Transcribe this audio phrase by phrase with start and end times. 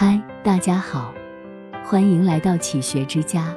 [0.00, 1.12] 嗨，大家好，
[1.84, 3.52] 欢迎来到启学之家，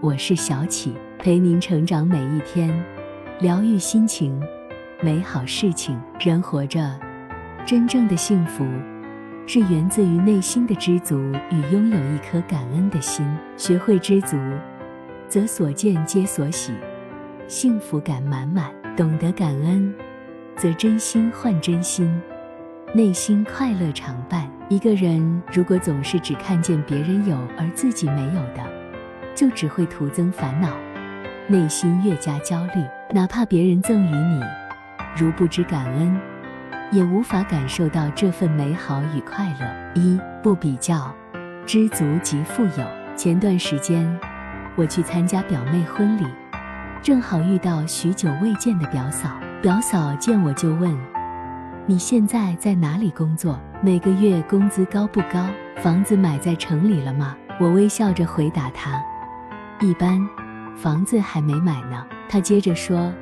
[0.00, 2.72] 我是小启，陪您成长每一天，
[3.40, 4.40] 疗愈心情，
[5.02, 6.00] 美好事情。
[6.20, 6.96] 人活着，
[7.66, 8.64] 真正的幸福
[9.48, 11.16] 是源自于内心的知足
[11.50, 13.26] 与拥有一颗感恩的心。
[13.56, 14.36] 学会知足，
[15.26, 16.72] 则所见皆所喜，
[17.48, 19.92] 幸福感满满；懂得感恩，
[20.54, 22.08] 则真心换真心。
[22.94, 24.43] 内心快乐常伴。
[24.70, 28.62] 一个人如果总是只看见别人有而自己没有的，
[29.34, 30.70] 就只会徒增烦恼，
[31.46, 32.82] 内心越加焦虑。
[33.12, 34.40] 哪怕别人赠予你，
[35.14, 36.18] 如不知感恩，
[36.90, 40.00] 也无法感受到这份美好与快乐。
[40.00, 41.14] 一不比较，
[41.66, 42.86] 知足即富有。
[43.14, 44.18] 前段时间，
[44.76, 46.26] 我去参加表妹婚礼，
[47.02, 49.28] 正好遇到许久未见的表嫂。
[49.60, 51.13] 表嫂见我就问。
[51.86, 53.60] 你现在在哪里工作？
[53.82, 55.46] 每个月工资高不高？
[55.82, 57.36] 房子买在城里了吗？
[57.60, 58.98] 我微笑着回答他
[59.80, 60.18] ：“一般，
[60.78, 63.12] 房子还没买呢。”他接着说：“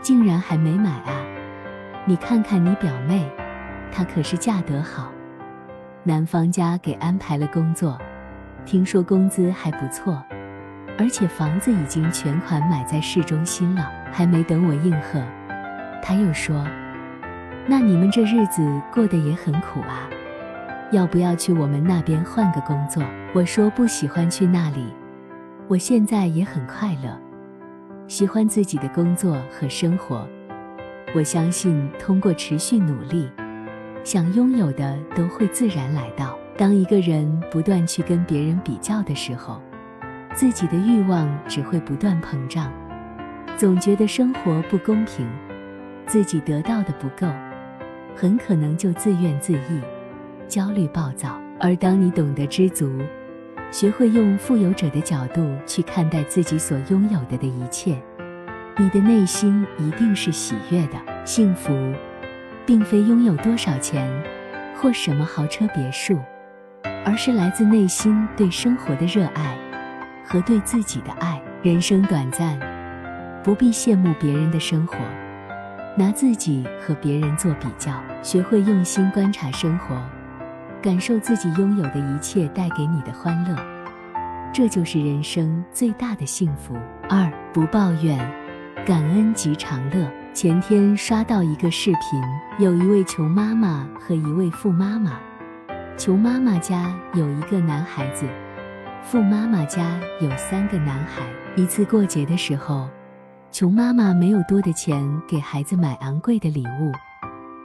[0.00, 1.12] 竟然还没买啊？
[2.06, 3.30] 你看看你表妹，
[3.92, 5.12] 她可是嫁得好，
[6.02, 7.98] 男方家给安排了工作，
[8.64, 10.24] 听说工资还不错，
[10.98, 15.22] 而且房子已经全款买在市中心了。”还没等我应和，
[16.02, 16.66] 他又说。
[17.68, 18.60] 那你们这日子
[18.92, 20.08] 过得也很苦啊，
[20.90, 23.02] 要不要去我们那边换个工作？
[23.32, 24.92] 我说不喜欢去那里，
[25.68, 27.16] 我现在也很快乐，
[28.08, 30.26] 喜欢自己的工作和生活。
[31.14, 33.30] 我相信通过持续努力，
[34.02, 36.36] 想拥有的都会自然来到。
[36.58, 39.62] 当一个人不断去跟别人比较的时候，
[40.34, 42.72] 自己的欲望只会不断膨胀，
[43.56, 45.26] 总觉得生活不公平，
[46.06, 47.32] 自己得到的不够。
[48.14, 49.80] 很可能就自怨自艾、
[50.48, 51.40] 焦虑暴躁。
[51.60, 52.90] 而当你懂得知足，
[53.70, 57.96] 学会用富有者的角度去看待自己所拥有的的一切，
[58.76, 60.98] 你的内心一定是喜悦的。
[61.24, 61.72] 幸福，
[62.66, 64.10] 并非拥有多少钱
[64.76, 66.18] 或什么豪车别墅，
[67.04, 69.56] 而是来自内心对生活的热爱
[70.26, 71.40] 和对自己的爱。
[71.62, 72.58] 人生短暂，
[73.44, 74.96] 不必羡慕别人的生活。
[75.94, 77.92] 拿自己和别人做比较，
[78.22, 79.94] 学会用心观察生活，
[80.80, 83.54] 感受自己拥有的一切带给你的欢乐，
[84.54, 86.74] 这就是人生最大的幸福。
[87.10, 88.18] 二不抱怨，
[88.86, 90.10] 感恩即常乐。
[90.32, 92.22] 前天刷到一个视频，
[92.58, 95.18] 有一位穷妈妈和一位富妈妈。
[95.98, 98.26] 穷妈妈家有一个男孩子，
[99.02, 101.22] 富妈妈家有三个男孩。
[101.54, 102.88] 一次过节的时候。
[103.52, 106.90] 穷妈妈没有多的钱给孩子买昂贵的礼物，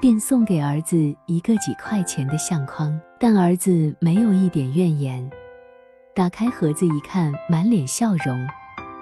[0.00, 0.96] 便送给儿子
[1.26, 2.98] 一个几块钱的相框。
[3.20, 5.30] 但儿子没有一点怨言，
[6.14, 8.48] 打开盒子一看，满脸笑容，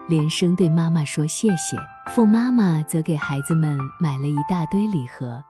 [0.08, 1.76] 连声对妈妈说谢谢。
[2.10, 5.40] 富妈妈则给孩子们买了一大堆礼盒，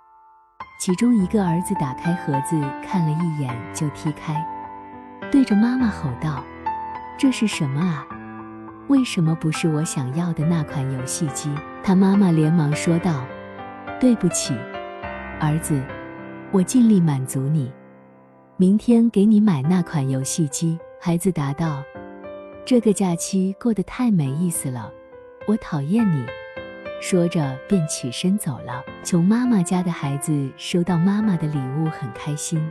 [0.79, 4.47] 其中一个儿子打开盒子看了一眼就踢开，
[5.31, 6.45] 对着妈妈吼道
[7.19, 8.05] ：“这是什么啊？”
[8.89, 11.49] 为什么不是我想要的那款游戏机？
[11.83, 13.25] 他妈妈连忙说道
[14.01, 14.55] ：“对不起，
[15.41, 15.81] 儿子，
[16.51, 17.73] 我尽力满足你，
[18.57, 21.83] 明天给你买那款游戏机。”孩子答道
[22.67, 24.91] ：“这个假期过得太没意思了，
[25.47, 26.27] 我讨厌你。”
[27.01, 28.83] 说着便起身走了。
[29.03, 32.65] 穷妈妈家的孩子收到妈妈的礼物很开心。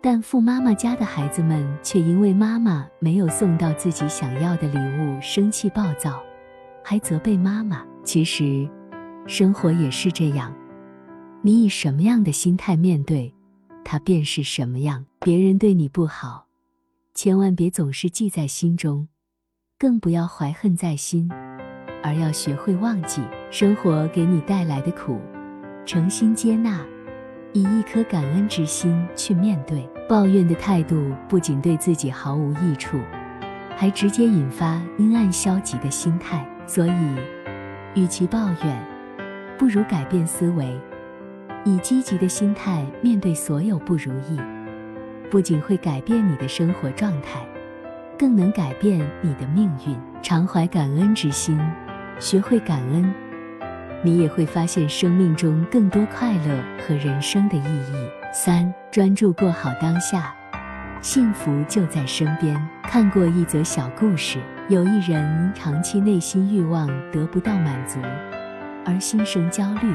[0.00, 6.22] 但富妈妈家的孩子们却因为妈妈没有送到自己想要的礼物生气暴躁，
[6.84, 7.84] 还责备妈妈。
[8.04, 8.68] 其实，
[9.26, 10.54] 生活也是这样，
[11.42, 13.34] 你以什么样的心态面对，
[13.84, 15.04] 它便是什么样。
[15.18, 16.46] 别人对你不好，
[17.12, 19.08] 千万别总是记在心中，
[19.78, 21.28] 更不要怀恨在心，
[22.04, 23.20] 而要学会忘记。
[23.50, 25.18] 生活给你带来的苦，
[25.84, 26.86] 诚心接纳。
[27.52, 32.98] 以一颗感恩之心去面对抱怨的态度，不仅对自己毫无益处，
[33.76, 36.46] 还直接引发阴暗消极的心态。
[36.66, 36.92] 所以，
[37.94, 38.86] 与其抱怨，
[39.56, 40.78] 不如改变思维，
[41.64, 44.38] 以积极的心态面对所有不如意，
[45.30, 47.40] 不仅会改变你的生活状态，
[48.18, 49.96] 更能改变你的命运。
[50.20, 51.58] 常怀感恩之心，
[52.18, 53.27] 学会感恩。
[54.02, 58.08] 你也会发现生命中更多快乐和人生的意义。
[58.32, 60.34] 三，专注过好当下，
[61.00, 62.56] 幸福就在身边。
[62.82, 67.98] 看过一则小故事，有一人长期内心欲望得不到满足，
[68.84, 69.92] 而心生焦虑，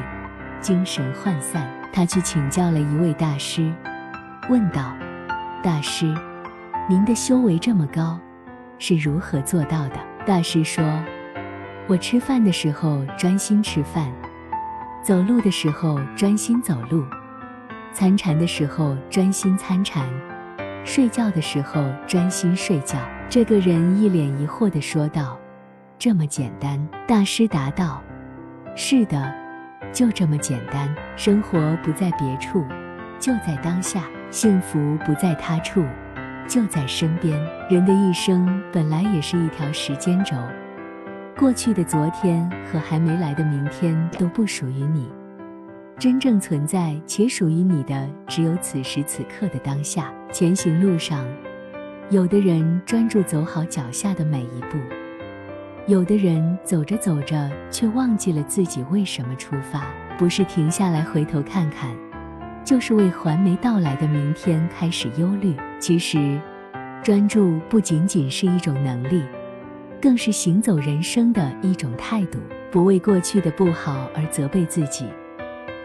[0.59, 1.67] 精神涣散。
[1.91, 3.71] 他去请教了一位大师，
[4.49, 4.93] 问道
[5.63, 6.13] ：“大师，
[6.89, 8.19] 您的修为这么高，
[8.79, 9.95] 是如何做到的？”
[10.25, 10.83] 大师说
[11.85, 14.09] ：“我吃饭的时候专心吃饭，
[15.03, 17.03] 走路的时候专心走路，
[17.91, 20.07] 参禅的时候专心参禅，
[20.85, 22.97] 睡觉的时候专心睡觉。”
[23.29, 25.37] 这个人一脸疑惑地说道
[25.99, 28.01] ：“这么简单？”大师答道
[28.77, 29.33] ：“是的，
[29.91, 30.87] 就这么简单。
[31.17, 32.63] 生活不在别处，
[33.19, 33.99] 就在当下；
[34.31, 35.83] 幸福不在他处，
[36.47, 37.37] 就在身边。
[37.69, 40.37] 人的一生本来也是一条时间轴，
[41.37, 45.09] 过去的昨天和还没来的明天都不属于你，
[45.97, 50.13] 真正存在且属于你的，只有此时此刻的当下。
[50.31, 51.25] 前行路上。”
[52.09, 54.77] 有的人专注走好脚下的每一步，
[55.87, 59.87] 有的人走着走着却忘记了自己为什么出发。
[60.17, 61.89] 不是停下来回头看看，
[62.63, 65.55] 就是为还没到来的明天开始忧虑。
[65.79, 66.39] 其实，
[67.01, 69.23] 专注不仅仅是一种能力，
[70.03, 72.37] 更是行走人生的一种态度。
[72.69, 75.07] 不为过去的不好而责备自己，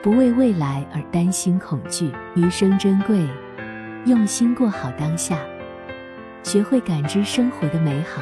[0.03, 2.11] 不为未来而担心恐惧。
[2.35, 3.25] 余生珍贵，
[4.07, 5.39] 用心过好当下。
[6.43, 8.21] 学会感知生活的美好，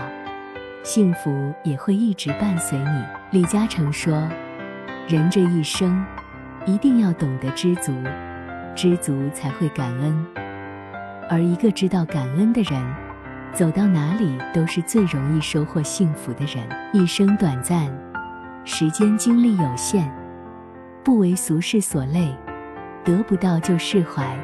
[0.83, 3.05] 幸福也会一直伴随你。
[3.31, 4.29] 李嘉诚说
[5.09, 6.05] ：“人这一生，
[6.67, 7.95] 一定要懂得知足，
[8.75, 10.27] 知足才会感恩。
[11.31, 12.85] 而一个知道感恩的人，
[13.57, 16.63] 走到哪里都是最容易收获幸福的人。
[16.93, 17.91] 一生短暂，
[18.65, 20.07] 时间精力有限，
[21.03, 22.37] 不为俗事所累，
[23.03, 24.39] 得不到就释怀，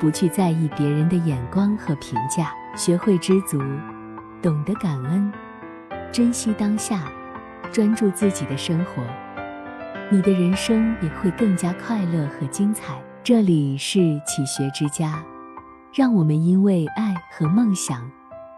[0.00, 3.62] 不去在意别人的眼光和评价。”学会知足，
[4.42, 5.32] 懂得感恩，
[6.10, 7.04] 珍惜当下，
[7.70, 9.00] 专注自己的生活，
[10.10, 13.00] 你的人生也会更加快乐和精彩。
[13.22, 15.22] 这里是启学之家，
[15.94, 18.10] 让我们因为爱和梦想